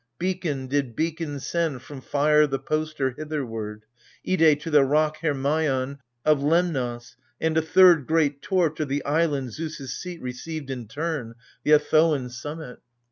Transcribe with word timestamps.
Beacon 0.17 0.65
did 0.65 0.95
beacon 0.95 1.39
send, 1.39 1.83
from 1.83 2.01
fire 2.01 2.47
the 2.47 2.57
poster, 2.57 3.11
Hitherward: 3.11 3.83
Ide 4.27 4.59
to 4.61 4.71
the 4.71 4.83
rock 4.83 5.17
Hermaian 5.21 5.99
Of 6.25 6.39
Lemnos: 6.41 7.17
and 7.39 7.55
a 7.55 7.61
third 7.61 8.07
great 8.07 8.41
torch 8.41 8.81
o' 8.81 8.85
the 8.85 9.05
island 9.05 9.53
Zeus' 9.53 9.93
seat 9.93 10.19
received 10.19 10.71
in 10.71 10.87
turn, 10.87 11.35
the 11.63 11.73
Athoan 11.73 12.31
summit. 12.31 12.79